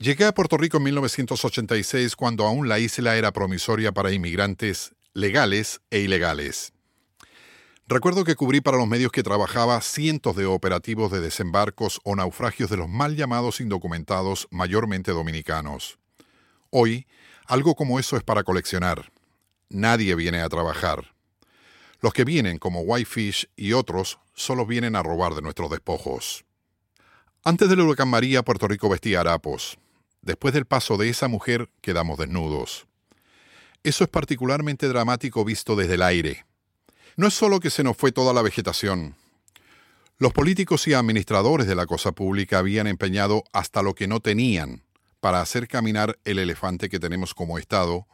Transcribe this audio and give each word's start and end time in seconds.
Llegué 0.00 0.24
a 0.24 0.32
Puerto 0.32 0.56
Rico 0.56 0.78
en 0.78 0.84
1986 0.84 2.16
cuando 2.16 2.46
aún 2.46 2.70
la 2.70 2.78
isla 2.78 3.16
era 3.16 3.32
promisoria 3.32 3.92
para 3.92 4.10
inmigrantes 4.10 4.94
legales 5.12 5.82
e 5.90 5.98
ilegales. 5.98 6.72
Recuerdo 7.86 8.24
que 8.24 8.34
cubrí 8.34 8.62
para 8.62 8.78
los 8.78 8.88
medios 8.88 9.12
que 9.12 9.22
trabajaba 9.22 9.78
cientos 9.82 10.36
de 10.36 10.46
operativos 10.46 11.12
de 11.12 11.20
desembarcos 11.20 12.00
o 12.02 12.16
naufragios 12.16 12.70
de 12.70 12.78
los 12.78 12.88
mal 12.88 13.14
llamados 13.14 13.60
indocumentados, 13.60 14.48
mayormente 14.50 15.12
dominicanos. 15.12 15.98
Hoy, 16.70 17.06
algo 17.44 17.74
como 17.74 18.00
eso 18.00 18.16
es 18.16 18.22
para 18.22 18.42
coleccionar. 18.42 19.12
Nadie 19.68 20.14
viene 20.14 20.40
a 20.40 20.48
trabajar. 20.48 21.12
Los 22.00 22.14
que 22.14 22.24
vienen, 22.24 22.56
como 22.56 22.80
Whitefish 22.80 23.50
y 23.54 23.74
otros, 23.74 24.18
solo 24.32 24.64
vienen 24.64 24.96
a 24.96 25.02
robar 25.02 25.34
de 25.34 25.42
nuestros 25.42 25.70
despojos. 25.70 26.46
Antes 27.44 27.68
del 27.68 27.80
huracán 27.80 28.08
María, 28.08 28.42
Puerto 28.42 28.66
Rico 28.66 28.88
vestía 28.88 29.20
harapos. 29.20 29.76
Después 30.22 30.54
del 30.54 30.66
paso 30.66 30.96
de 30.96 31.08
esa 31.08 31.28
mujer, 31.28 31.70
quedamos 31.80 32.18
desnudos. 32.18 32.86
Eso 33.82 34.04
es 34.04 34.10
particularmente 34.10 34.88
dramático 34.88 35.44
visto 35.44 35.76
desde 35.76 35.94
el 35.94 36.02
aire. 36.02 36.44
No 37.16 37.26
es 37.26 37.34
solo 37.34 37.60
que 37.60 37.70
se 37.70 37.82
nos 37.82 37.96
fue 37.96 38.12
toda 38.12 38.32
la 38.32 38.42
vegetación. 38.42 39.16
Los 40.18 40.32
políticos 40.34 40.86
y 40.86 40.92
administradores 40.92 41.66
de 41.66 41.74
la 41.74 41.86
cosa 41.86 42.12
pública 42.12 42.58
habían 42.58 42.86
empeñado 42.86 43.44
hasta 43.52 43.82
lo 43.82 43.94
que 43.94 44.06
no 44.06 44.20
tenían 44.20 44.82
para 45.20 45.40
hacer 45.40 45.68
caminar 45.68 46.18
el 46.24 46.38
elefante 46.38 46.88
que 46.88 46.98
tenemos 46.98 47.34
como 47.34 47.58
Estado, 47.58 48.06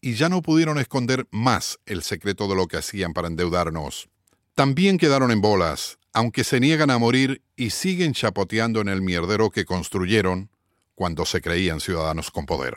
y 0.00 0.14
ya 0.14 0.28
no 0.28 0.42
pudieron 0.42 0.78
esconder 0.78 1.26
más 1.30 1.78
el 1.86 2.02
secreto 2.02 2.48
de 2.48 2.54
lo 2.54 2.66
que 2.66 2.76
hacían 2.76 3.12
para 3.12 3.28
endeudarnos. 3.28 4.08
También 4.54 4.98
quedaron 4.98 5.30
en 5.30 5.40
bolas, 5.40 5.98
aunque 6.12 6.44
se 6.44 6.60
niegan 6.60 6.90
a 6.90 6.98
morir 6.98 7.42
y 7.56 7.70
siguen 7.70 8.12
chapoteando 8.12 8.80
en 8.80 8.88
el 8.88 9.02
mierdero 9.02 9.50
que 9.50 9.64
construyeron 9.64 10.50
cuando 10.94 11.24
se 11.24 11.40
creían 11.40 11.80
ciudadanos 11.80 12.30
con 12.30 12.46
poder. 12.46 12.76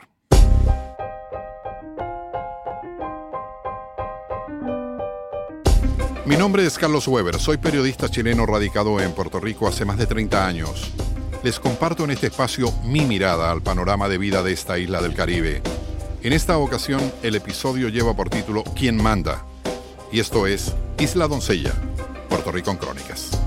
Mi 6.26 6.36
nombre 6.36 6.66
es 6.66 6.76
Carlos 6.76 7.08
Weber, 7.08 7.40
soy 7.40 7.56
periodista 7.56 8.10
chileno 8.10 8.44
radicado 8.44 9.00
en 9.00 9.12
Puerto 9.12 9.40
Rico 9.40 9.66
hace 9.66 9.86
más 9.86 9.96
de 9.96 10.06
30 10.06 10.46
años. 10.46 10.92
Les 11.42 11.58
comparto 11.58 12.04
en 12.04 12.10
este 12.10 12.26
espacio 12.26 12.70
mi 12.84 13.06
mirada 13.06 13.50
al 13.50 13.62
panorama 13.62 14.10
de 14.10 14.18
vida 14.18 14.42
de 14.42 14.52
esta 14.52 14.78
isla 14.78 15.00
del 15.00 15.14
Caribe. 15.14 15.62
En 16.22 16.34
esta 16.34 16.58
ocasión, 16.58 17.00
el 17.22 17.36
episodio 17.36 17.88
lleva 17.88 18.14
por 18.14 18.28
título 18.28 18.64
¿Quién 18.76 19.02
manda? 19.02 19.46
Y 20.12 20.20
esto 20.20 20.46
es 20.46 20.74
Isla 20.98 21.28
Doncella, 21.28 21.72
Puerto 22.28 22.52
Rico 22.52 22.72
en 22.72 22.76
Crónicas. 22.76 23.37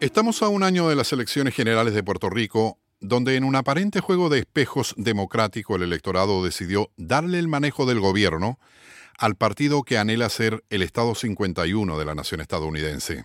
Estamos 0.00 0.42
a 0.42 0.48
un 0.48 0.62
año 0.62 0.90
de 0.90 0.94
las 0.94 1.10
elecciones 1.14 1.54
generales 1.54 1.94
de 1.94 2.02
Puerto 2.02 2.28
Rico, 2.28 2.78
donde 3.00 3.36
en 3.36 3.44
un 3.44 3.56
aparente 3.56 4.00
juego 4.00 4.28
de 4.28 4.40
espejos 4.40 4.94
democrático 4.98 5.74
el 5.74 5.82
electorado 5.82 6.44
decidió 6.44 6.90
darle 6.98 7.38
el 7.38 7.48
manejo 7.48 7.86
del 7.86 8.00
gobierno 8.00 8.58
al 9.16 9.36
partido 9.36 9.84
que 9.84 9.96
anhela 9.96 10.28
ser 10.28 10.62
el 10.68 10.82
Estado 10.82 11.14
51 11.14 11.98
de 11.98 12.04
la 12.04 12.14
nación 12.14 12.42
estadounidense. 12.42 13.24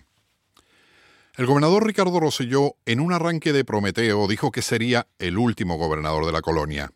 El 1.36 1.44
gobernador 1.44 1.86
Ricardo 1.86 2.18
Rosselló, 2.18 2.76
en 2.86 3.00
un 3.00 3.12
arranque 3.12 3.52
de 3.52 3.66
Prometeo, 3.66 4.26
dijo 4.26 4.50
que 4.50 4.62
sería 4.62 5.06
el 5.18 5.36
último 5.36 5.76
gobernador 5.76 6.24
de 6.24 6.32
la 6.32 6.40
colonia, 6.40 6.90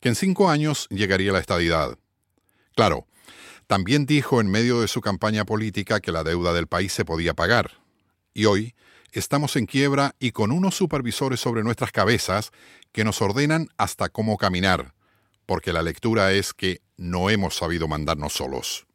que 0.00 0.08
en 0.08 0.14
cinco 0.14 0.48
años 0.48 0.86
llegaría 0.88 1.30
la 1.30 1.40
estadidad. 1.40 1.98
Claro, 2.74 3.06
también 3.66 4.06
dijo 4.06 4.40
en 4.40 4.50
medio 4.50 4.80
de 4.80 4.88
su 4.88 5.02
campaña 5.02 5.44
política 5.44 6.00
que 6.00 6.10
la 6.10 6.24
deuda 6.24 6.54
del 6.54 6.68
país 6.68 6.94
se 6.94 7.04
podía 7.04 7.34
pagar. 7.34 7.72
Y 8.32 8.46
hoy 8.46 8.74
estamos 9.18 9.56
en 9.56 9.66
quiebra 9.66 10.14
y 10.18 10.32
con 10.32 10.52
unos 10.52 10.74
supervisores 10.74 11.40
sobre 11.40 11.62
nuestras 11.62 11.92
cabezas 11.92 12.50
que 12.92 13.04
nos 13.04 13.22
ordenan 13.22 13.68
hasta 13.76 14.08
cómo 14.08 14.36
caminar, 14.36 14.94
porque 15.46 15.72
la 15.72 15.82
lectura 15.82 16.32
es 16.32 16.52
que 16.52 16.80
no 16.96 17.30
hemos 17.30 17.56
sabido 17.56 17.88
mandarnos 17.88 18.32
solos. 18.32 18.86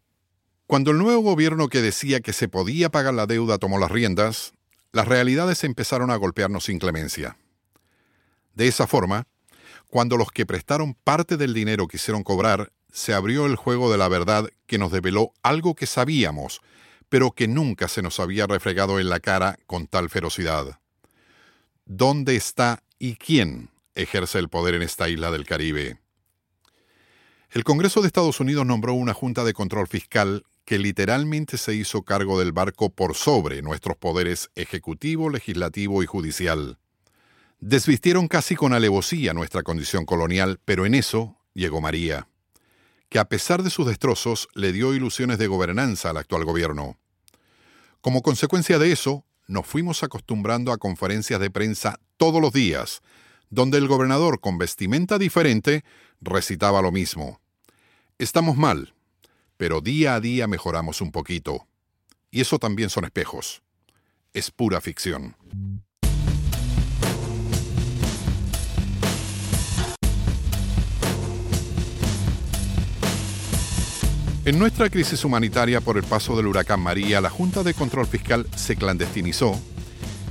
Cuando 0.67 0.91
el 0.91 0.97
nuevo 0.97 1.21
gobierno 1.21 1.67
que 1.67 1.81
decía 1.81 2.19
que 2.19 2.33
se 2.33 2.47
podía 2.47 2.89
pagar 2.89 3.13
la 3.13 3.25
deuda 3.25 3.57
tomó 3.57 3.79
las 3.79 3.91
riendas, 3.91 4.53
las 4.91 5.07
realidades 5.07 5.63
empezaron 5.63 6.11
a 6.11 6.15
golpearnos 6.15 6.65
sin 6.65 6.79
clemencia. 6.79 7.37
De 8.53 8.67
esa 8.67 8.87
forma, 8.87 9.25
cuando 9.87 10.17
los 10.17 10.31
que 10.31 10.45
prestaron 10.45 10.93
parte 10.93 11.37
del 11.37 11.53
dinero 11.53 11.87
quisieron 11.87 12.23
cobrar, 12.23 12.71
se 12.91 13.13
abrió 13.13 13.45
el 13.45 13.55
juego 13.55 13.91
de 13.91 13.97
la 13.97 14.07
verdad 14.07 14.49
que 14.65 14.77
nos 14.77 14.91
develó 14.91 15.33
algo 15.43 15.75
que 15.75 15.87
sabíamos, 15.87 16.61
pero 17.09 17.31
que 17.31 17.47
nunca 17.47 17.87
se 17.87 18.01
nos 18.01 18.19
había 18.19 18.47
refregado 18.47 18.99
en 18.99 19.09
la 19.09 19.19
cara 19.19 19.57
con 19.65 19.87
tal 19.87 20.09
ferocidad. 20.09 20.79
¿Dónde 21.85 22.35
está 22.35 22.83
y 22.99 23.15
quién 23.15 23.69
ejerce 23.95 24.39
el 24.39 24.49
poder 24.49 24.75
en 24.75 24.83
esta 24.83 25.09
isla 25.09 25.31
del 25.31 25.45
Caribe? 25.45 25.99
El 27.51 27.63
Congreso 27.63 28.01
de 28.01 28.07
Estados 28.07 28.39
Unidos 28.39 28.65
nombró 28.65 28.93
una 28.93 29.15
Junta 29.15 29.43
de 29.43 29.53
Control 29.53 29.87
Fiscal 29.87 30.43
que 30.65 30.77
literalmente 30.77 31.57
se 31.57 31.73
hizo 31.73 32.03
cargo 32.03 32.39
del 32.39 32.51
barco 32.51 32.91
por 32.91 33.15
sobre 33.15 33.63
nuestros 33.63 33.97
poderes 33.97 34.51
ejecutivo, 34.53 35.31
legislativo 35.31 36.03
y 36.03 36.05
judicial. 36.05 36.77
Desvistieron 37.59 38.27
casi 38.27 38.55
con 38.55 38.71
alevosía 38.73 39.33
nuestra 39.33 39.63
condición 39.63 40.05
colonial, 40.05 40.59
pero 40.63 40.85
en 40.85 40.93
eso 40.93 41.39
llegó 41.55 41.81
María, 41.81 42.28
que 43.09 43.19
a 43.19 43.25
pesar 43.25 43.63
de 43.63 43.69
sus 43.69 43.87
destrozos 43.87 44.47
le 44.53 44.71
dio 44.71 44.93
ilusiones 44.93 45.37
de 45.39 45.47
gobernanza 45.47 46.11
al 46.11 46.17
actual 46.17 46.45
gobierno. 46.45 46.97
Como 48.01 48.21
consecuencia 48.21 48.79
de 48.79 48.91
eso, 48.91 49.25
nos 49.47 49.65
fuimos 49.65 50.03
acostumbrando 50.03 50.71
a 50.71 50.77
conferencias 50.77 51.39
de 51.39 51.49
prensa 51.49 51.99
todos 52.17 52.39
los 52.39 52.53
días, 52.53 53.01
donde 53.49 53.79
el 53.79 53.87
gobernador 53.87 54.39
con 54.39 54.57
vestimenta 54.57 55.17
diferente 55.17 55.83
recitaba 56.21 56.81
lo 56.81 56.91
mismo. 56.91 57.41
Estamos 58.19 58.57
mal, 58.57 58.93
pero 59.57 59.81
día 59.81 60.15
a 60.15 60.19
día 60.19 60.47
mejoramos 60.47 61.01
un 61.01 61.11
poquito. 61.11 61.67
Y 62.31 62.41
eso 62.41 62.59
también 62.59 62.89
son 62.89 63.05
espejos. 63.05 63.63
Es 64.33 64.51
pura 64.51 64.81
ficción. 64.81 65.35
En 74.49 74.57
nuestra 74.57 74.89
crisis 74.89 75.23
humanitaria 75.23 75.79
por 75.79 75.95
el 75.95 76.03
paso 76.03 76.35
del 76.35 76.47
huracán 76.47 76.79
María, 76.79 77.21
la 77.21 77.29
Junta 77.29 77.61
de 77.61 77.75
Control 77.75 78.07
Fiscal 78.07 78.47
se 78.55 78.75
clandestinizó 78.75 79.55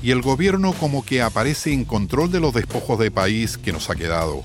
y 0.02 0.10
el 0.10 0.22
gobierno 0.22 0.72
como 0.72 1.06
que 1.06 1.22
aparece 1.22 1.72
en 1.72 1.84
control 1.84 2.32
de 2.32 2.40
los 2.40 2.52
despojos 2.52 2.98
de 2.98 3.12
país 3.12 3.56
que 3.56 3.70
nos 3.70 3.90
ha 3.90 3.94
quedado 3.94 4.42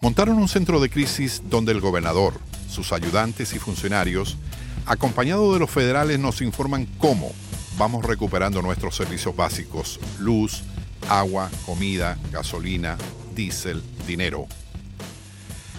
montaron 0.00 0.36
un 0.36 0.48
centro 0.48 0.80
de 0.80 0.90
crisis 0.90 1.44
donde 1.48 1.70
el 1.70 1.80
gobernador, 1.80 2.40
sus 2.68 2.92
ayudantes 2.92 3.52
y 3.52 3.60
funcionarios, 3.60 4.36
acompañados 4.84 5.54
de 5.54 5.60
los 5.60 5.70
federales, 5.70 6.18
nos 6.18 6.42
informan 6.42 6.86
cómo 6.98 7.30
vamos 7.78 8.04
recuperando 8.04 8.62
nuestros 8.62 8.96
servicios 8.96 9.36
básicos, 9.36 10.00
luz, 10.18 10.64
agua, 11.08 11.52
comida, 11.66 12.18
gasolina, 12.32 12.98
diésel, 13.32 13.80
dinero. 14.08 14.48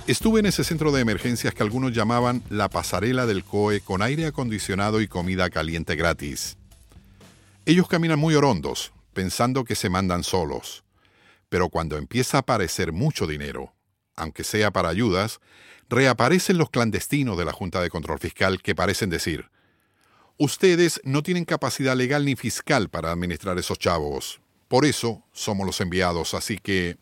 Estuve 0.07 0.39
en 0.39 0.47
ese 0.47 0.63
centro 0.63 0.91
de 0.91 0.99
emergencias 0.99 1.53
que 1.53 1.61
algunos 1.61 1.93
llamaban 1.93 2.43
la 2.49 2.69
pasarela 2.69 3.27
del 3.27 3.43
COE 3.43 3.81
con 3.81 4.01
aire 4.01 4.25
acondicionado 4.25 4.99
y 4.99 5.07
comida 5.07 5.49
caliente 5.51 5.95
gratis. 5.95 6.57
Ellos 7.65 7.87
caminan 7.87 8.17
muy 8.17 8.33
orondos, 8.33 8.91
pensando 9.13 9.63
que 9.63 9.75
se 9.75 9.89
mandan 9.89 10.23
solos, 10.23 10.83
pero 11.49 11.69
cuando 11.69 11.97
empieza 11.97 12.37
a 12.37 12.39
aparecer 12.39 12.91
mucho 12.91 13.27
dinero, 13.27 13.73
aunque 14.15 14.43
sea 14.43 14.71
para 14.71 14.89
ayudas, 14.89 15.39
reaparecen 15.87 16.57
los 16.57 16.71
clandestinos 16.71 17.37
de 17.37 17.45
la 17.45 17.53
Junta 17.53 17.79
de 17.79 17.91
Control 17.91 18.17
Fiscal 18.17 18.61
que 18.61 18.73
parecen 18.73 19.11
decir, 19.11 19.49
ustedes 20.37 20.99
no 21.03 21.21
tienen 21.21 21.45
capacidad 21.45 21.95
legal 21.95 22.25
ni 22.25 22.35
fiscal 22.35 22.89
para 22.89 23.11
administrar 23.11 23.59
esos 23.59 23.77
chavos. 23.77 24.41
Por 24.67 24.83
eso 24.83 25.23
somos 25.31 25.65
los 25.67 25.79
enviados, 25.79 26.33
así 26.33 26.57
que... 26.57 26.97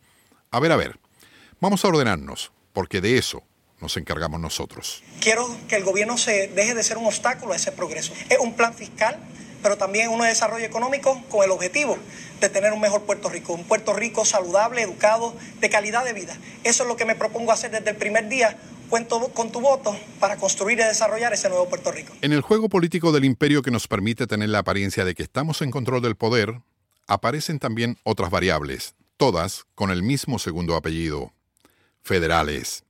A 0.52 0.60
ver, 0.60 0.72
a 0.74 0.76
ver, 0.76 1.00
vamos 1.62 1.86
a 1.86 1.88
ordenarnos, 1.88 2.52
porque 2.80 3.02
de 3.02 3.18
eso 3.18 3.44
nos 3.82 3.98
encargamos 3.98 4.40
nosotros. 4.40 5.04
Quiero 5.20 5.54
que 5.68 5.76
el 5.76 5.84
gobierno 5.84 6.18
se 6.18 6.48
deje 6.48 6.74
de 6.74 6.82
ser 6.82 6.98
un 6.98 7.08
obstáculo 7.08 7.52
a 7.52 7.58
ese 7.58 7.74
progreso. 7.74 8.14
Es 8.30 8.40
un 8.40 8.54
plan 8.54 8.74
fiscal 8.74 9.20
pero 9.62 9.78
también 9.78 10.08
uno 10.08 10.24
de 10.24 10.30
desarrollo 10.30 10.64
económico 10.64 11.22
con 11.28 11.44
el 11.44 11.52
objetivo 11.52 11.98
de 12.40 12.48
tener 12.48 12.72
un 12.72 12.80
mejor 12.80 13.02
Puerto 13.04 13.28
Rico, 13.28 13.52
un 13.52 13.66
Puerto 13.66 13.92
Rico 13.92 14.24
saludable, 14.24 14.82
educado, 14.82 15.36
de 15.60 15.70
calidad 15.70 16.06
de 16.06 16.14
vida. 16.14 16.38
Eso 16.64 16.84
es 16.84 16.88
lo 16.88 16.96
que 16.96 17.04
me 17.04 17.16
propongo 17.16 17.52
hacer 17.52 17.70
desde 17.70 17.90
el 17.90 17.98
primer 17.98 18.30
día. 18.30 18.58
Cuento 18.90 19.20
con 19.34 19.52
tu 19.52 19.60
voto 19.60 19.94
para 20.22 20.38
construir 20.38 20.80
y 20.80 20.84
desarrollar 20.84 21.34
ese 21.34 21.50
nuevo 21.50 21.68
Puerto 21.68 21.92
Rico. 21.92 22.14
En 22.22 22.32
el 22.32 22.40
juego 22.40 22.70
político 22.70 23.12
del 23.12 23.26
imperio 23.26 23.62
que 23.62 23.72
nos 23.72 23.90
permite 23.90 24.26
tener 24.26 24.48
la 24.48 24.60
apariencia 24.60 25.04
de 25.04 25.16
que 25.16 25.24
estamos 25.24 25.62
en 25.62 25.72
control 25.72 26.02
del 26.02 26.16
poder, 26.16 26.62
aparecen 27.08 27.60
también 27.60 27.98
otras 28.04 28.32
variables, 28.32 28.96
todas 29.18 29.66
con 29.76 29.92
el 29.92 30.02
mismo 30.02 30.40
segundo 30.40 30.78
apellido, 30.78 31.34
federales. 32.02 32.84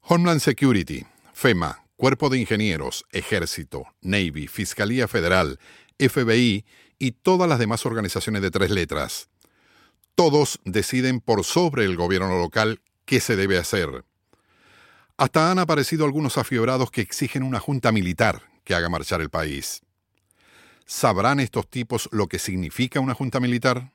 Homeland 0.00 0.40
Security, 0.40 1.06
FEMA, 1.32 1.84
Cuerpo 1.96 2.30
de 2.30 2.38
Ingenieros, 2.38 3.04
Ejército, 3.12 3.84
Navy, 4.00 4.48
Fiscalía 4.48 5.06
Federal, 5.06 5.58
FBI 5.98 6.64
y 6.98 7.12
todas 7.12 7.48
las 7.48 7.58
demás 7.58 7.84
organizaciones 7.84 8.42
de 8.42 8.50
tres 8.50 8.70
letras. 8.70 9.28
Todos 10.14 10.60
deciden 10.64 11.20
por 11.20 11.44
sobre 11.44 11.84
el 11.84 11.96
gobierno 11.96 12.38
local 12.38 12.80
qué 13.04 13.20
se 13.20 13.36
debe 13.36 13.58
hacer. 13.58 14.04
Hasta 15.16 15.50
han 15.50 15.58
aparecido 15.58 16.04
algunos 16.04 16.38
afiebrados 16.38 16.90
que 16.90 17.02
exigen 17.02 17.42
una 17.42 17.60
junta 17.60 17.92
militar 17.92 18.42
que 18.64 18.74
haga 18.74 18.88
marchar 18.88 19.20
el 19.20 19.30
país. 19.30 19.82
¿Sabrán 20.86 21.40
estos 21.40 21.68
tipos 21.68 22.08
lo 22.12 22.26
que 22.28 22.38
significa 22.38 23.00
una 23.00 23.14
junta 23.14 23.40
militar? 23.40 23.92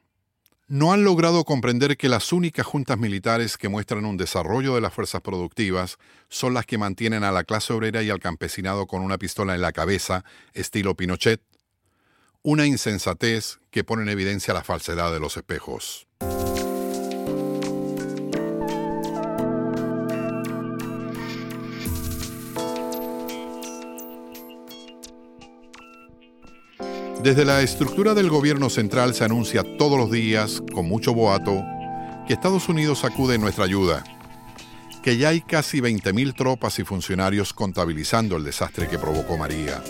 No 0.67 0.91
han 0.91 1.03
logrado 1.03 1.43
comprender 1.43 1.95
que 1.95 2.09
las 2.09 2.33
únicas 2.33 2.65
juntas 2.65 2.97
militares 2.97 3.55
que 3.55 3.69
muestran 3.69 4.03
un 4.03 4.17
desarrollo 4.17 4.73
de 4.73 4.81
las 4.81 4.95
fuerzas 4.95 5.21
productivas 5.21 5.99
son 6.27 6.55
las 6.55 6.65
que 6.65 6.79
mantienen 6.79 7.23
a 7.23 7.31
la 7.31 7.43
clase 7.43 7.71
obrera 7.71 8.01
y 8.01 8.09
al 8.09 8.19
campesinado 8.19 8.87
con 8.87 9.03
una 9.03 9.19
pistola 9.19 9.53
en 9.53 9.61
la 9.61 9.73
cabeza, 9.73 10.25
estilo 10.53 10.95
Pinochet, 10.95 11.39
una 12.41 12.65
insensatez 12.65 13.59
que 13.69 13.83
pone 13.83 14.01
en 14.03 14.09
evidencia 14.09 14.55
la 14.55 14.63
falsedad 14.63 15.13
de 15.13 15.19
los 15.19 15.37
espejos. 15.37 16.07
Desde 27.25 27.43
la 27.43 27.63
estructura 27.63 28.13
del 28.13 28.29
gobierno 28.29 28.69
central 28.69 29.15
se 29.15 29.23
anuncia 29.23 29.63
todos 29.79 29.97
los 29.97 30.11
días, 30.11 30.61
con 30.71 30.87
mucho 30.87 31.11
boato, 31.11 31.65
que 32.27 32.33
Estados 32.33 32.69
Unidos 32.69 33.03
acude 33.03 33.33
en 33.33 33.41
nuestra 33.41 33.65
ayuda, 33.65 34.03
que 35.01 35.17
ya 35.17 35.29
hay 35.29 35.41
casi 35.41 35.81
20.000 35.81 36.35
tropas 36.35 36.77
y 36.77 36.83
funcionarios 36.83 37.51
contabilizando 37.51 38.37
el 38.37 38.43
desastre 38.43 38.87
que 38.87 38.99
provocó 38.99 39.39
María 39.39 39.81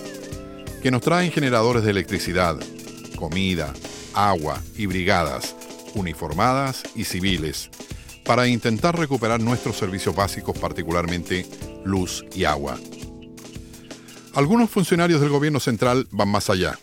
que 0.82 0.90
nos 0.90 1.02
traen 1.02 1.30
generadores 1.30 1.82
de 1.82 1.90
electricidad, 1.90 2.56
comida, 3.16 3.74
agua 4.14 4.62
y 4.74 4.86
brigadas, 4.86 5.54
uniformadas 5.94 6.84
y 6.94 7.04
civiles, 7.04 7.68
para 8.24 8.46
intentar 8.46 8.98
recuperar 8.98 9.40
nuestros 9.40 9.76
servicios 9.76 10.16
básicos, 10.16 10.56
particularmente 10.56 11.44
luz 11.84 12.24
y 12.34 12.44
agua. 12.44 12.78
Algunos 14.32 14.70
funcionarios 14.70 15.20
del 15.20 15.28
gobierno 15.28 15.60
central 15.60 16.08
van 16.10 16.28
más 16.28 16.48
allá. 16.48 16.78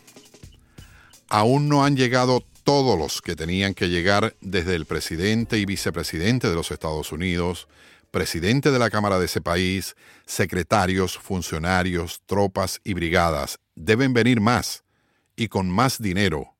Aún 1.33 1.67
no 1.67 1.83
han 1.83 1.97
llegado 1.97 2.45
todos 2.63 2.95
los 2.95 3.19
que 3.19 3.35
tenían 3.35 3.73
que 3.73 3.89
llegar 3.89 4.35
desde 4.39 4.75
el 4.75 4.85
presidente 4.85 5.57
y 5.57 5.65
vicepresidente 5.65 6.47
de 6.47 6.53
los 6.53 6.69
Estados 6.69 7.11
Unidos, 7.11 7.67
presidente 8.11 8.69
de 8.69 8.77
la 8.77 8.91
Cámara 8.91 9.17
de 9.17 9.25
ese 9.25 9.41
país, 9.41 9.95
secretarios, 10.27 11.17
funcionarios, 11.17 12.21
tropas 12.27 12.81
y 12.83 12.93
brigadas. 12.93 13.57
Deben 13.73 14.13
venir 14.13 14.41
más 14.41 14.83
y 15.35 15.47
con 15.47 15.71
más 15.71 15.99
dinero. 15.99 16.53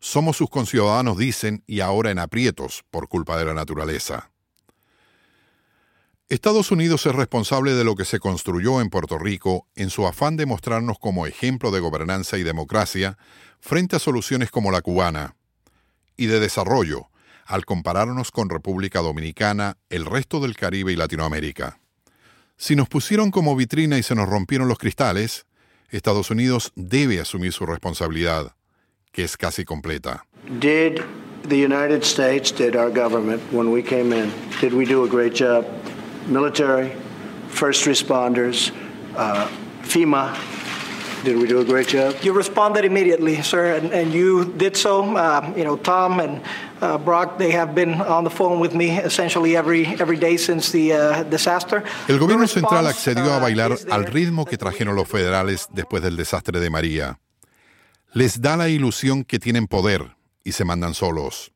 Somos 0.00 0.36
sus 0.36 0.50
conciudadanos, 0.50 1.16
dicen, 1.16 1.62
y 1.68 1.78
ahora 1.78 2.10
en 2.10 2.18
aprietos 2.18 2.82
por 2.90 3.06
culpa 3.06 3.38
de 3.38 3.44
la 3.44 3.54
naturaleza. 3.54 4.31
Estados 6.32 6.70
Unidos 6.70 7.04
es 7.04 7.14
responsable 7.14 7.74
de 7.74 7.84
lo 7.84 7.94
que 7.94 8.06
se 8.06 8.18
construyó 8.18 8.80
en 8.80 8.88
Puerto 8.88 9.18
Rico 9.18 9.68
en 9.74 9.90
su 9.90 10.06
afán 10.06 10.38
de 10.38 10.46
mostrarnos 10.46 10.98
como 10.98 11.26
ejemplo 11.26 11.70
de 11.70 11.80
gobernanza 11.80 12.38
y 12.38 12.42
democracia 12.42 13.18
frente 13.60 13.96
a 13.96 13.98
soluciones 13.98 14.50
como 14.50 14.70
la 14.70 14.80
cubana, 14.80 15.36
y 16.16 16.28
de 16.28 16.40
desarrollo, 16.40 17.10
al 17.44 17.66
compararnos 17.66 18.30
con 18.30 18.48
República 18.48 19.00
Dominicana, 19.00 19.76
el 19.90 20.06
resto 20.06 20.40
del 20.40 20.56
Caribe 20.56 20.90
y 20.90 20.96
Latinoamérica. 20.96 21.80
Si 22.56 22.76
nos 22.76 22.88
pusieron 22.88 23.30
como 23.30 23.54
vitrina 23.54 23.98
y 23.98 24.02
se 24.02 24.14
nos 24.14 24.26
rompieron 24.26 24.68
los 24.68 24.78
cristales, 24.78 25.44
Estados 25.90 26.30
Unidos 26.30 26.72
debe 26.76 27.20
asumir 27.20 27.52
su 27.52 27.66
responsabilidad, 27.66 28.56
que 29.12 29.22
es 29.22 29.36
casi 29.36 29.66
completa. 29.66 30.24
Did 30.58 31.02
the 31.46 31.62
United 31.62 32.04
States, 32.04 32.50
did 32.50 32.74
our 32.74 32.90
government, 32.90 33.42
when 33.52 33.70
we 33.70 33.82
came 33.82 34.16
in, 34.16 34.32
did 34.62 34.72
we 34.72 34.86
do 34.86 35.04
a 35.04 35.06
great 35.06 35.34
job? 35.38 35.66
Military, 36.26 36.92
first 37.48 37.86
responders, 37.86 38.72
uh, 39.16 39.48
FEMA, 39.82 40.36
did 41.24 41.36
we 41.36 41.46
do 41.46 41.60
a 41.60 41.64
great 41.64 41.88
job? 41.88 42.16
You 42.22 42.32
responded 42.32 42.84
immediately, 42.84 43.42
sir, 43.42 43.76
and, 43.76 43.92
and 43.92 44.12
you 44.12 44.44
did 44.56 44.76
so. 44.76 45.16
Uh, 45.16 45.52
you 45.56 45.64
know, 45.64 45.76
Tom 45.76 46.20
and 46.20 46.40
uh, 46.80 46.98
Brock, 46.98 47.38
they 47.38 47.52
have 47.52 47.74
been 47.74 47.94
on 48.00 48.24
the 48.24 48.30
phone 48.30 48.58
with 48.60 48.74
me 48.74 48.98
essentially 48.98 49.56
every, 49.56 49.86
every 50.00 50.16
day 50.16 50.36
since 50.36 50.72
the 50.72 50.92
uh, 50.92 51.22
disaster. 51.24 51.84
El 52.08 52.18
gobierno 52.18 52.46
central 52.48 52.86
accedió 52.86 53.32
a 53.32 53.38
bailar 53.38 53.76
al 53.90 54.06
ritmo 54.06 54.44
que 54.44 54.58
trajeron 54.58 54.96
los 54.96 55.08
federales 55.08 55.68
después 55.72 56.02
del 56.02 56.16
desastre 56.16 56.58
de 56.58 56.70
María. 56.70 57.18
Les 58.12 58.40
da 58.40 58.56
la 58.56 58.68
ilusión 58.68 59.24
que 59.24 59.38
tienen 59.38 59.66
poder 59.66 60.16
y 60.44 60.52
se 60.52 60.64
mandan 60.64 60.94
solos. 60.94 61.52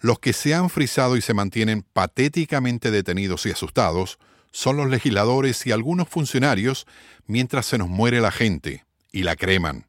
Los 0.00 0.18
que 0.18 0.32
se 0.32 0.54
han 0.54 0.70
frisado 0.70 1.16
y 1.16 1.22
se 1.22 1.34
mantienen 1.34 1.82
patéticamente 1.92 2.90
detenidos 2.90 3.46
y 3.46 3.50
asustados 3.50 4.18
son 4.50 4.76
los 4.76 4.88
legisladores 4.88 5.66
y 5.66 5.72
algunos 5.72 6.08
funcionarios 6.08 6.86
mientras 7.26 7.66
se 7.66 7.78
nos 7.78 7.88
muere 7.88 8.20
la 8.20 8.30
gente 8.30 8.84
y 9.10 9.22
la 9.22 9.36
creman. 9.36 9.86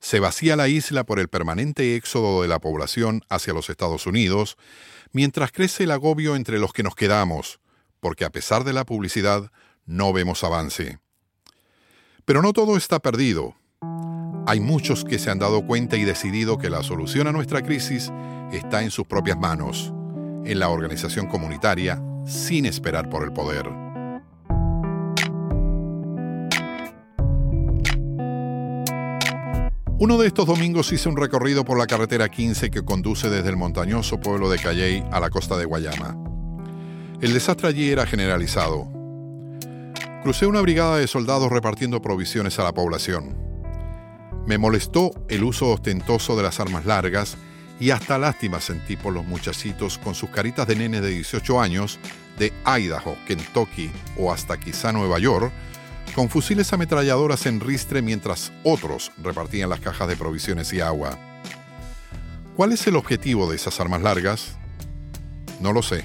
Se 0.00 0.20
vacía 0.20 0.56
la 0.56 0.68
isla 0.68 1.04
por 1.04 1.18
el 1.18 1.28
permanente 1.28 1.96
éxodo 1.96 2.42
de 2.42 2.48
la 2.48 2.60
población 2.60 3.22
hacia 3.28 3.54
los 3.54 3.70
Estados 3.70 4.06
Unidos, 4.06 4.56
mientras 5.12 5.52
crece 5.52 5.84
el 5.84 5.92
agobio 5.92 6.36
entre 6.36 6.58
los 6.58 6.72
que 6.72 6.82
nos 6.82 6.94
quedamos, 6.94 7.60
porque 8.00 8.24
a 8.24 8.30
pesar 8.30 8.64
de 8.64 8.72
la 8.72 8.84
publicidad 8.84 9.50
no 9.86 10.12
vemos 10.12 10.44
avance. 10.44 10.98
Pero 12.24 12.42
no 12.42 12.52
todo 12.52 12.76
está 12.76 12.98
perdido. 13.00 13.56
Hay 14.44 14.58
muchos 14.58 15.04
que 15.04 15.20
se 15.20 15.30
han 15.30 15.38
dado 15.38 15.64
cuenta 15.66 15.96
y 15.96 16.04
decidido 16.04 16.58
que 16.58 16.68
la 16.68 16.82
solución 16.82 17.28
a 17.28 17.32
nuestra 17.32 17.62
crisis 17.62 18.12
está 18.50 18.82
en 18.82 18.90
sus 18.90 19.06
propias 19.06 19.38
manos, 19.38 19.92
en 20.44 20.58
la 20.58 20.68
organización 20.68 21.28
comunitaria, 21.28 22.02
sin 22.26 22.66
esperar 22.66 23.08
por 23.08 23.22
el 23.22 23.32
poder. 23.32 23.70
Uno 29.98 30.18
de 30.18 30.26
estos 30.26 30.46
domingos 30.46 30.92
hice 30.92 31.08
un 31.08 31.16
recorrido 31.16 31.64
por 31.64 31.78
la 31.78 31.86
carretera 31.86 32.28
15 32.28 32.72
que 32.72 32.84
conduce 32.84 33.30
desde 33.30 33.50
el 33.50 33.56
montañoso 33.56 34.18
pueblo 34.18 34.50
de 34.50 34.58
Calley 34.58 35.04
a 35.12 35.20
la 35.20 35.30
costa 35.30 35.56
de 35.56 35.66
Guayama. 35.66 36.16
El 37.20 37.32
desastre 37.32 37.68
allí 37.68 37.88
era 37.90 38.04
generalizado. 38.04 38.90
Crucé 40.24 40.46
una 40.46 40.60
brigada 40.60 40.96
de 40.96 41.06
soldados 41.06 41.52
repartiendo 41.52 42.02
provisiones 42.02 42.58
a 42.58 42.64
la 42.64 42.72
población. 42.72 43.51
Me 44.46 44.58
molestó 44.58 45.12
el 45.28 45.44
uso 45.44 45.70
ostentoso 45.70 46.36
de 46.36 46.42
las 46.42 46.58
armas 46.58 46.84
largas 46.84 47.36
y 47.78 47.90
hasta 47.90 48.18
lástima 48.18 48.60
sentí 48.60 48.96
por 48.96 49.12
los 49.12 49.24
muchachitos 49.24 49.98
con 49.98 50.14
sus 50.14 50.30
caritas 50.30 50.66
de 50.66 50.76
nenes 50.76 51.02
de 51.02 51.10
18 51.10 51.60
años 51.60 51.98
de 52.38 52.52
Idaho, 52.64 53.16
Kentucky 53.26 53.90
o 54.16 54.32
hasta 54.32 54.58
quizá 54.58 54.92
Nueva 54.92 55.18
York, 55.18 55.52
con 56.14 56.28
fusiles 56.28 56.72
ametralladoras 56.72 57.46
en 57.46 57.60
ristre 57.60 58.02
mientras 58.02 58.52
otros 58.64 59.12
repartían 59.22 59.70
las 59.70 59.80
cajas 59.80 60.08
de 60.08 60.16
provisiones 60.16 60.72
y 60.72 60.80
agua. 60.80 61.18
¿Cuál 62.56 62.72
es 62.72 62.86
el 62.86 62.96
objetivo 62.96 63.48
de 63.48 63.56
esas 63.56 63.80
armas 63.80 64.02
largas? 64.02 64.56
No 65.60 65.72
lo 65.72 65.82
sé. 65.82 66.04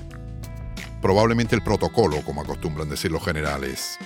Probablemente 1.01 1.55
el 1.55 1.63
protocolo, 1.63 2.21
como 2.23 2.41
acostumbran 2.41 2.89
decir 2.89 3.11
los 3.11 3.23
generales. 3.23 3.97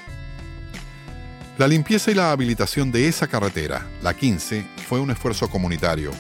La 1.58 1.68
limpieza 1.68 2.12
y 2.12 2.16
la 2.16 2.32
habilitación 2.32 2.92
de 2.92 3.08
esa 3.08 3.28
carretera, 3.28 3.86
la 4.02 4.14
15, 4.14 4.66
fue 4.88 5.00
un 5.00 5.12
esfuerzo 5.12 5.50
comunitario 5.50 6.12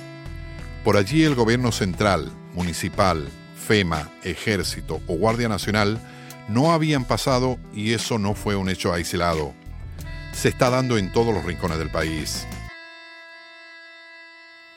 por 0.83 0.97
allí 0.97 1.23
el 1.23 1.35
gobierno 1.35 1.71
central, 1.71 2.31
municipal, 2.53 3.29
FEMA, 3.67 4.09
ejército 4.23 4.99
o 5.05 5.15
Guardia 5.15 5.47
Nacional 5.47 5.99
no 6.47 6.71
habían 6.71 7.05
pasado 7.05 7.59
y 7.71 7.93
eso 7.93 8.17
no 8.17 8.33
fue 8.33 8.55
un 8.55 8.67
hecho 8.67 8.91
aislado. 8.91 9.53
Se 10.33 10.49
está 10.49 10.71
dando 10.71 10.97
en 10.97 11.11
todos 11.11 11.33
los 11.35 11.45
rincones 11.45 11.77
del 11.77 11.91
país. 11.91 12.47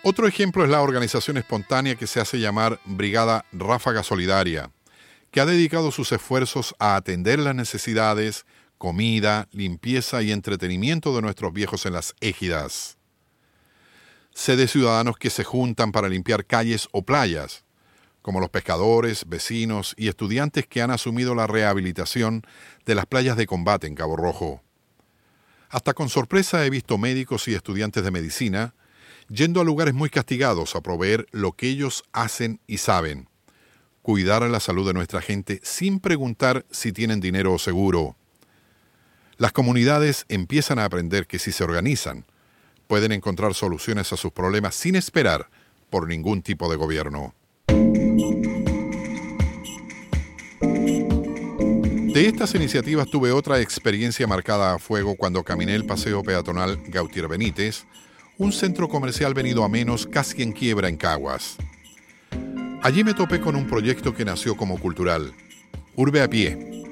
Otro 0.02 0.28
ejemplo 0.28 0.62
es 0.62 0.70
la 0.70 0.82
organización 0.82 1.38
espontánea 1.38 1.94
que 1.94 2.06
se 2.06 2.20
hace 2.20 2.38
llamar 2.38 2.78
Brigada 2.84 3.46
Ráfaga 3.52 4.02
Solidaria, 4.02 4.70
que 5.30 5.40
ha 5.40 5.46
dedicado 5.46 5.90
sus 5.90 6.12
esfuerzos 6.12 6.74
a 6.78 6.96
atender 6.96 7.38
las 7.38 7.54
necesidades, 7.54 8.44
comida, 8.84 9.48
limpieza 9.50 10.20
y 10.20 10.30
entretenimiento 10.30 11.16
de 11.16 11.22
nuestros 11.22 11.54
viejos 11.54 11.86
en 11.86 11.94
las 11.94 12.14
égidas. 12.20 12.98
Sé 14.34 14.56
de 14.56 14.68
ciudadanos 14.68 15.16
que 15.16 15.30
se 15.30 15.42
juntan 15.42 15.90
para 15.90 16.10
limpiar 16.10 16.44
calles 16.44 16.86
o 16.92 17.00
playas, 17.00 17.64
como 18.20 18.40
los 18.40 18.50
pescadores, 18.50 19.24
vecinos 19.26 19.94
y 19.96 20.08
estudiantes 20.08 20.66
que 20.66 20.82
han 20.82 20.90
asumido 20.90 21.34
la 21.34 21.46
rehabilitación 21.46 22.42
de 22.84 22.94
las 22.94 23.06
playas 23.06 23.38
de 23.38 23.46
combate 23.46 23.86
en 23.86 23.94
Cabo 23.94 24.16
Rojo. 24.16 24.62
Hasta 25.70 25.94
con 25.94 26.10
sorpresa 26.10 26.66
he 26.66 26.68
visto 26.68 26.98
médicos 26.98 27.48
y 27.48 27.54
estudiantes 27.54 28.04
de 28.04 28.10
medicina 28.10 28.74
yendo 29.30 29.62
a 29.62 29.64
lugares 29.64 29.94
muy 29.94 30.10
castigados 30.10 30.76
a 30.76 30.82
proveer 30.82 31.26
lo 31.30 31.52
que 31.52 31.70
ellos 31.70 32.04
hacen 32.12 32.60
y 32.66 32.76
saben, 32.76 33.30
cuidar 34.02 34.42
la 34.42 34.60
salud 34.60 34.86
de 34.86 34.92
nuestra 34.92 35.22
gente 35.22 35.58
sin 35.62 36.00
preguntar 36.00 36.66
si 36.70 36.92
tienen 36.92 37.20
dinero 37.20 37.54
o 37.54 37.58
seguro. 37.58 38.18
Las 39.36 39.52
comunidades 39.52 40.26
empiezan 40.28 40.78
a 40.78 40.84
aprender 40.84 41.26
que 41.26 41.38
si 41.38 41.50
se 41.50 41.64
organizan, 41.64 42.24
pueden 42.86 43.12
encontrar 43.12 43.54
soluciones 43.54 44.12
a 44.12 44.16
sus 44.16 44.32
problemas 44.32 44.74
sin 44.74 44.94
esperar 44.94 45.48
por 45.90 46.06
ningún 46.06 46.42
tipo 46.42 46.70
de 46.70 46.76
gobierno. 46.76 47.34
De 52.14 52.28
estas 52.28 52.54
iniciativas 52.54 53.08
tuve 53.10 53.32
otra 53.32 53.60
experiencia 53.60 54.26
marcada 54.28 54.74
a 54.74 54.78
fuego 54.78 55.16
cuando 55.16 55.42
caminé 55.42 55.74
el 55.74 55.84
paseo 55.84 56.22
peatonal 56.22 56.80
Gautier 56.86 57.26
Benítez, 57.26 57.86
un 58.38 58.52
centro 58.52 58.88
comercial 58.88 59.34
venido 59.34 59.64
a 59.64 59.68
menos 59.68 60.06
casi 60.06 60.42
en 60.42 60.52
quiebra 60.52 60.88
en 60.88 60.96
Caguas. 60.96 61.56
Allí 62.82 63.02
me 63.02 63.14
topé 63.14 63.40
con 63.40 63.56
un 63.56 63.66
proyecto 63.66 64.14
que 64.14 64.24
nació 64.24 64.56
como 64.56 64.78
cultural, 64.78 65.32
Urbe 65.96 66.22
a 66.22 66.28
pie, 66.28 66.83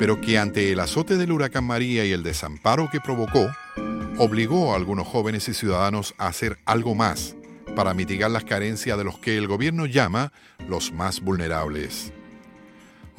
pero 0.00 0.20
que 0.20 0.36
ante 0.38 0.72
el 0.72 0.80
azote 0.80 1.16
del 1.16 1.30
huracán 1.30 1.64
María 1.64 2.04
y 2.04 2.10
el 2.10 2.24
desamparo 2.24 2.88
que 2.90 3.00
provocó, 3.00 3.48
obligó 4.18 4.72
a 4.72 4.76
algunos 4.76 5.06
jóvenes 5.06 5.48
y 5.48 5.54
ciudadanos 5.54 6.14
a 6.18 6.26
hacer 6.26 6.58
algo 6.64 6.96
más 6.96 7.36
para 7.76 7.94
mitigar 7.94 8.32
las 8.32 8.44
carencias 8.44 8.98
de 8.98 9.04
los 9.04 9.18
que 9.18 9.36
el 9.36 9.46
gobierno 9.46 9.86
llama 9.86 10.32
los 10.66 10.90
más 10.90 11.20
vulnerables 11.20 12.12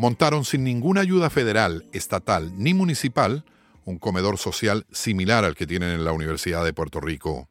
montaron 0.01 0.45
sin 0.45 0.63
ninguna 0.63 1.01
ayuda 1.01 1.29
federal, 1.29 1.85
estatal 1.93 2.51
ni 2.57 2.73
municipal 2.73 3.45
un 3.85 3.99
comedor 3.99 4.39
social 4.39 4.87
similar 4.91 5.45
al 5.45 5.53
que 5.53 5.67
tienen 5.67 5.91
en 5.91 6.03
la 6.03 6.11
Universidad 6.11 6.65
de 6.65 6.73
Puerto 6.73 6.99
Rico. 6.99 7.47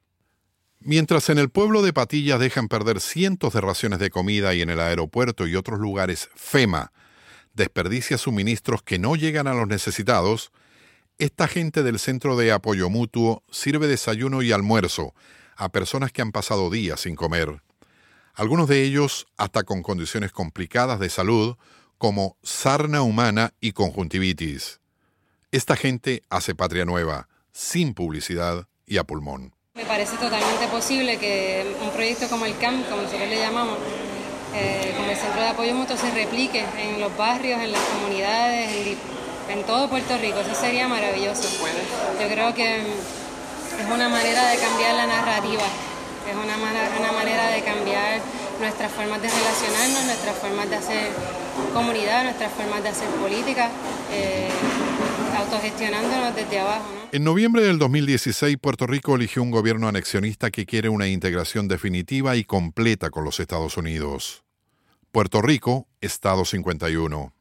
Mientras 0.81 1.29
en 1.29 1.39
el 1.39 1.49
pueblo 1.49 1.81
de 1.83 1.93
Patillas 1.93 2.41
dejan 2.41 2.67
perder 2.67 3.01
cientos 3.01 3.53
de 3.53 3.61
raciones 3.61 4.01
de 4.01 4.11
comida 4.11 4.53
y 4.53 4.63
en 4.63 4.71
el 4.71 4.81
aeropuerto 4.81 5.47
y 5.47 5.55
otros 5.55 5.79
lugares 5.79 6.29
FEMA 6.35 6.91
desperdicia 7.61 8.19
suministros 8.19 8.83
que 8.83 8.99
no 8.99 9.15
llegan 9.15 9.47
a 9.47 9.55
los 9.55 9.69
necesitados, 9.69 10.51
esta 11.19 11.47
gente 11.47 11.83
del 11.83 11.99
Centro 11.99 12.37
de 12.37 12.51
Apoyo 12.51 12.89
Mutuo 12.89 13.45
sirve 13.51 13.87
desayuno 13.87 14.41
y 14.41 14.51
almuerzo 14.51 15.15
a 15.55 15.69
personas 15.69 16.11
que 16.11 16.23
han 16.23 16.33
pasado 16.33 16.71
días 16.71 17.01
sin 17.01 17.15
comer. 17.15 17.63
Algunos 18.35 18.67
de 18.69 18.83
ellos 18.83 19.27
hasta 19.37 19.63
con 19.65 19.83
condiciones 19.83 20.33
complicadas 20.33 20.99
de 20.99 21.11
salud 21.11 21.57
como 21.99 22.39
sarna 22.43 23.03
humana 23.03 23.53
y 23.61 23.73
conjuntivitis. 23.73 24.81
Esta 25.53 25.77
gente 25.77 26.23
hace 26.31 26.55
patria 26.55 26.87
nueva, 26.87 27.29
sin 27.53 27.93
publicidad 27.93 28.67
y 28.87 28.97
a 28.97 29.05
pulmón. 29.05 29.55
Me 29.75 29.85
parece 29.85 30.17
totalmente 30.17 30.67
posible 30.69 31.19
que 31.19 31.77
un 31.83 31.91
proyecto 31.91 32.29
como 32.31 32.47
el 32.47 32.57
CAMP, 32.57 32.89
como 32.89 33.03
nosotros 33.03 33.29
le 33.29 33.39
llamamos, 33.39 33.77
Centro 35.21 35.43
de 35.43 35.49
Apoyo 35.49 35.75
Mutuo, 35.75 35.97
se 35.97 36.11
replique 36.11 36.65
en 36.79 37.01
los 37.01 37.15
barrios, 37.17 37.61
en 37.61 37.73
las 37.73 37.83
comunidades, 37.83 38.97
en, 39.49 39.63
todo 39.65 39.89
Puerto 39.89 40.17
Rico. 40.17 40.41
Eso 40.41 40.55
sería 40.55 40.89
maravilloso. 40.89 41.43
Yo 42.21 42.29
creo 42.29 42.55
que 42.55 42.79
es 42.79 43.87
una 43.93 44.09
manera 44.09 44.49
de 44.49 44.57
cambiar 44.57 44.95
la 44.95 45.07
narrativa, 45.07 45.63
es 46.29 46.35
una, 46.35 46.57
una 46.57 47.13
manera 47.13 47.51
de 47.51 47.63
cambiar 47.63 48.21
nuestras 48.61 48.93
formas 48.93 49.21
de 49.21 49.29
relacionarnos, 49.29 50.05
nuestras 50.05 50.37
formas 50.37 50.71
de 50.71 50.77
hacer 50.77 51.09
comunidad, 51.75 52.25
nuestras 52.25 52.53
formas 52.53 52.83
de 52.83 52.89
hacer 52.89 53.09
política, 53.11 53.71
eh, 54.13 54.49
autogestionándonos 55.39 56.35
desde 56.35 56.61
abajo. 56.61 56.85
En 57.13 57.25
noviembre 57.25 57.63
del 57.63 57.79
2016, 57.79 58.57
Puerto 58.61 58.87
Rico 58.87 59.17
eligió 59.17 59.43
un 59.43 59.51
gobierno 59.51 59.89
anexionista 59.89 60.51
que 60.51 60.65
quiere 60.65 60.89
una 60.89 61.09
integración 61.09 61.69
definitiva 61.69 62.37
y 62.37 62.45
completa 62.45 63.11
con 63.11 63.25
los 63.25 63.41
Estados 63.41 63.77
Unidos. 63.77 64.45
Puerto 65.13 65.43
Rico, 65.43 65.89
Estado 66.01 66.45
51. 66.45 67.35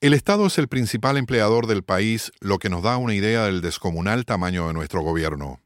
El 0.00 0.14
Estado 0.14 0.46
es 0.46 0.56
el 0.56 0.66
principal 0.66 1.18
empleador 1.18 1.66
del 1.66 1.82
país, 1.82 2.32
lo 2.40 2.58
que 2.58 2.70
nos 2.70 2.82
da 2.82 2.96
una 2.96 3.14
idea 3.14 3.44
del 3.44 3.60
descomunal 3.60 4.24
tamaño 4.24 4.66
de 4.66 4.72
nuestro 4.72 5.02
gobierno. 5.02 5.60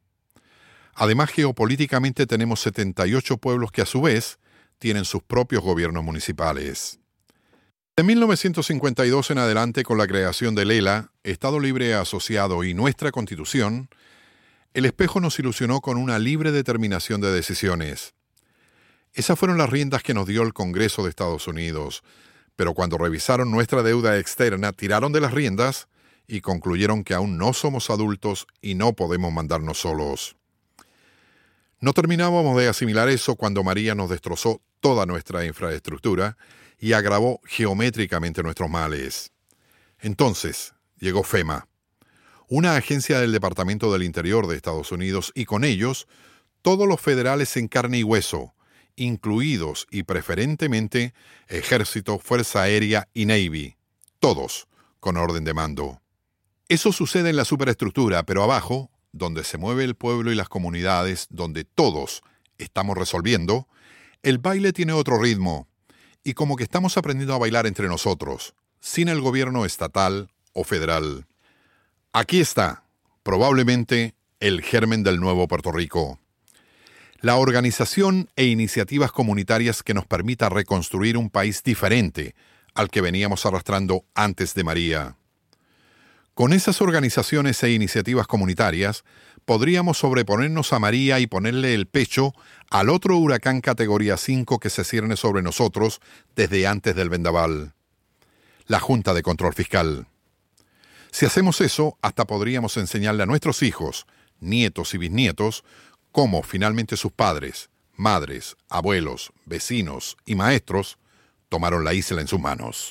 Además, 0.93 1.31
geopolíticamente 1.31 2.27
tenemos 2.27 2.59
78 2.63 3.37
pueblos 3.37 3.71
que 3.71 3.83
a 3.83 3.87
su 3.87 4.03
vez 4.03 4.41
tienen 4.81 5.05
sus 5.05 5.23
propios 5.23 5.63
gobiernos 5.63 6.03
municipales. 6.03 6.99
De 7.97 8.03
1952 8.03 9.31
en 9.31 9.39
adelante, 9.39 9.85
con 9.85 9.99
la 9.99 10.09
creación 10.09 10.57
del 10.57 10.73
ELA, 10.73 11.13
Estado 11.23 11.61
Libre 11.61 11.95
Asociado 11.95 12.65
y 12.65 12.75
nuestra 12.75 13.13
Constitución, 13.13 13.89
el 14.75 14.85
espejo 14.85 15.21
nos 15.21 15.39
ilusionó 15.39 15.81
con 15.81 15.97
una 15.97 16.19
libre 16.19 16.51
determinación 16.51 17.21
de 17.21 17.31
decisiones. 17.31 18.15
Esas 19.13 19.39
fueron 19.39 19.59
las 19.59 19.71
riendas 19.71 20.03
que 20.03 20.15
nos 20.15 20.27
dio 20.27 20.43
el 20.43 20.53
Congreso 20.53 21.03
de 21.03 21.11
Estados 21.11 21.49
Unidos, 21.49 22.03
pero 22.57 22.75
cuando 22.75 22.99
revisaron 22.99 23.51
nuestra 23.51 23.83
deuda 23.83 24.19
externa, 24.19 24.73
tiraron 24.73 25.13
de 25.13 25.21
las 25.21 25.33
riendas 25.33 25.89
y 26.27 26.43
concluyeron 26.43 27.03
que 27.03 27.15
aún 27.15 27.37
no 27.37 27.53
somos 27.53 27.91
adultos 27.91 28.47
y 28.61 28.75
no 28.75 28.93
podemos 28.93 29.33
mandarnos 29.33 29.79
solos. 29.81 30.37
No 31.81 31.93
terminábamos 31.93 32.57
de 32.59 32.69
asimilar 32.69 33.09
eso 33.09 33.35
cuando 33.35 33.65
María 33.65 33.95
nos 33.95 34.11
destrozó 34.11 34.61
toda 34.81 35.07
nuestra 35.07 35.45
infraestructura 35.45 36.37
y 36.79 36.93
agravó 36.93 37.41
geométricamente 37.45 38.43
nuestros 38.43 38.71
males. 38.71 39.33
Entonces 39.99 40.75
llegó 40.99 41.23
FEMA, 41.23 41.67
una 42.49 42.77
agencia 42.77 43.21
del 43.21 43.33
Departamento 43.33 43.93
del 43.93 44.03
Interior 44.03 44.47
de 44.47 44.57
Estados 44.57 44.93
Unidos, 44.93 45.33
y 45.35 45.45
con 45.45 45.65
ellos 45.65 46.07
todos 46.63 46.87
los 46.87 47.01
federales 47.01 47.57
en 47.57 47.69
carne 47.69 47.99
y 47.99 48.03
hueso, 48.03 48.55
incluidos 49.01 49.87
y 49.91 50.03
preferentemente 50.03 51.15
Ejército, 51.49 52.19
Fuerza 52.19 52.63
Aérea 52.63 53.09
y 53.15 53.27
Navy, 53.27 53.77
todos 54.19 54.69
con 55.01 55.17
orden 55.17 55.45
de 55.45 55.55
mando. 55.55 56.03
Eso 56.69 56.93
sucede 56.93 57.31
en 57.31 57.37
la 57.37 57.47
superestructura, 57.47 58.25
pero 58.25 58.43
abajo 58.43 58.91
donde 59.13 59.43
se 59.43 59.59
mueve 59.59 59.85
el 59.85 59.97
pueblo 59.97 60.31
y 60.31 60.35
las 60.35 60.49
comunidades, 60.49 61.27
donde 61.31 61.65
todos 61.65 62.23
estamos 62.59 62.97
resolviendo, 62.97 63.67
el 64.23 64.39
baile 64.39 64.73
tiene 64.73 64.93
otro 64.93 65.19
ritmo, 65.19 65.67
y 66.23 66.35
como 66.35 66.57
que 66.57 66.65
estamos 66.65 66.99
aprendiendo 66.99 67.35
a 67.35 67.39
bailar 67.39 67.67
entre 67.67 67.89
nosotros, 67.89 68.55
sin 68.81 69.09
el 69.09 69.21
gobierno 69.21 69.65
estatal 69.65 70.29
o 70.53 70.63
federal. 70.63 71.27
Aquí 72.13 72.41
está, 72.41 72.85
probablemente, 73.23 74.15
el 74.41 74.63
germen 74.63 75.03
del 75.03 75.21
nuevo 75.21 75.49
Puerto 75.49 75.73
Rico. 75.73 76.19
La 77.23 77.37
organización 77.37 78.31
e 78.35 78.47
iniciativas 78.47 79.13
comunitarias 79.13 79.83
que 79.83 79.93
nos 79.93 80.07
permita 80.07 80.49
reconstruir 80.49 81.19
un 81.19 81.29
país 81.29 81.63
diferente 81.63 82.35
al 82.73 82.89
que 82.89 83.03
veníamos 83.03 83.45
arrastrando 83.45 84.07
antes 84.15 84.55
de 84.55 84.65
María. 84.65 85.17
Con 86.33 86.55
esas 86.55 86.81
organizaciones 86.81 87.63
e 87.63 87.73
iniciativas 87.73 88.27
comunitarias, 88.27 89.05
podríamos 89.45 89.99
sobreponernos 89.99 90.73
a 90.73 90.79
María 90.79 91.21
y 91.21 91.27
ponerle 91.27 91.75
el 91.75 91.87
pecho 91.87 92.33
al 92.71 92.89
otro 92.89 93.19
huracán 93.19 93.61
categoría 93.61 94.17
5 94.17 94.59
que 94.59 94.71
se 94.71 94.83
cierne 94.83 95.17
sobre 95.17 95.43
nosotros 95.43 96.01
desde 96.37 96.67
antes 96.67 96.97
del 96.97 97.11
vendaval, 97.11 97.75
la 98.65 98.81
Junta 98.81 99.13
de 99.13 99.23
Control 99.23 99.53
Fiscal. 99.53 100.07
Si 101.11 101.27
hacemos 101.27 101.61
eso, 101.61 101.99
hasta 102.01 102.25
podríamos 102.25 102.79
enseñarle 102.79 103.25
a 103.25 103.27
nuestros 103.27 103.63
hijos, 103.63 104.07
nietos 104.41 104.95
y 104.95 104.99
bisnietos, 104.99 105.65
cómo 106.13 106.43
finalmente 106.43 106.97
sus 106.97 107.13
padres, 107.13 107.71
madres, 107.95 108.57
abuelos, 108.69 109.33
vecinos 109.45 110.17
y 110.25 110.35
maestros 110.35 110.99
tomaron 111.49 111.85
la 111.85 111.95
isla 111.95 112.21
en 112.21 112.29
sus 112.29 112.41
manos. 112.41 112.91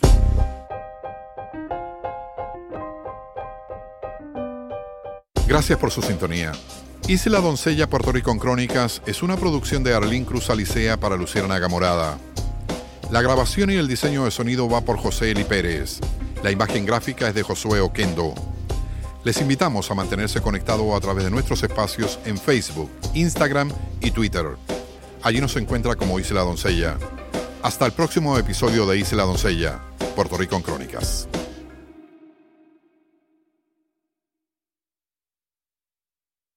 Gracias 5.48 5.80
por 5.80 5.90
su 5.90 6.02
sintonía. 6.04 6.52
Isla 7.08 7.42
Doncella 7.42 7.90
Puerto 7.90 8.12
Rico 8.12 8.30
en 8.32 8.38
Crónicas 8.38 9.02
es 9.08 9.24
una 9.24 9.36
producción 9.36 9.84
de 9.84 9.96
Arlín 9.96 10.26
Cruz 10.26 10.52
Alicea 10.52 10.98
para 10.98 11.18
Luciana 11.18 11.58
Gamorada. 11.58 12.20
La 13.10 13.24
grabación 13.24 13.72
y 13.72 13.76
el 13.76 13.88
diseño 13.88 14.26
de 14.26 14.32
sonido 14.32 14.70
va 14.70 14.82
por 14.82 14.98
José 14.98 15.32
Eli 15.32 15.44
Pérez. 15.44 16.00
La 16.44 16.52
imagen 16.52 16.86
gráfica 16.86 17.30
es 17.30 17.34
de 17.34 17.42
Josué 17.42 17.80
Oquendo. 17.80 18.36
Les 19.26 19.42
invitamos 19.42 19.92
a 19.92 19.96
mantenerse 19.96 20.42
conectado 20.42 20.96
a 20.96 21.00
través 21.02 21.26
de 21.26 21.30
nuestros 21.30 21.62
espacios 21.64 22.20
en 22.26 22.38
Facebook, 22.38 22.90
Instagram 23.14 23.70
y 24.00 24.12
Twitter. 24.12 24.46
Allí 25.22 25.42
nos 25.42 25.58
encuentra 25.58 25.96
como 25.96 26.20
Isla 26.20 26.42
Doncella. 26.42 26.98
Hasta 27.62 27.86
el 27.86 27.92
próximo 27.92 28.38
episodio 28.38 28.86
de 28.86 28.98
Isla 28.98 29.24
Doncella, 29.24 29.82
Puerto 30.16 30.38
Rico 30.38 30.56
en 30.56 30.62
Crónicas. 30.62 31.28